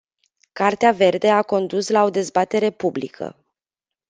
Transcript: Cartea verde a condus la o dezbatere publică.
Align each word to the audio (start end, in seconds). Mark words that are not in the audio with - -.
Cartea 0.59 0.91
verde 1.01 1.29
a 1.29 1.43
condus 1.43 1.89
la 1.89 2.03
o 2.03 2.09
dezbatere 2.09 2.69
publică. 2.71 3.37